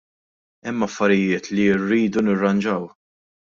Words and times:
Hemm 0.65 0.85
affarijiet 0.87 1.45
li 1.55 1.65
rridu 1.79 2.21
nirranġaw. 2.23 2.83